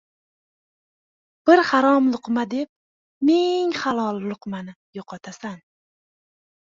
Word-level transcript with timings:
•Bir 1.49 1.61
harom 1.67 2.07
luqma 2.13 2.43
deb, 2.55 2.69
ming 3.29 3.77
halol 3.83 4.17
luqmani 4.33 4.75
yo‘qotasan. 5.01 5.61